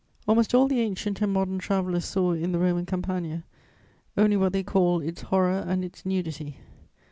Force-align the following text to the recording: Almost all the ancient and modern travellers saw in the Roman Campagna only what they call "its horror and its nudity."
Almost 0.27 0.55
all 0.55 0.67
the 0.67 0.79
ancient 0.79 1.21
and 1.21 1.31
modern 1.31 1.59
travellers 1.59 2.05
saw 2.05 2.31
in 2.31 2.53
the 2.53 2.57
Roman 2.57 2.87
Campagna 2.87 3.43
only 4.17 4.35
what 4.35 4.51
they 4.51 4.63
call 4.63 4.99
"its 4.99 5.21
horror 5.21 5.63
and 5.67 5.85
its 5.85 6.07
nudity." 6.07 6.57